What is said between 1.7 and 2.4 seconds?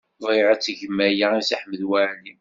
Waɛli.